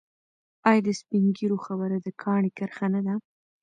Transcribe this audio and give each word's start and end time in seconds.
آیا 0.69 0.81
د 0.87 0.89
سپین 0.99 1.25
ږیرو 1.37 1.57
خبره 1.65 1.97
د 2.05 2.07
کاڼي 2.21 2.51
کرښه 2.57 2.87
نه 2.93 3.01
ده؟ 3.05 3.15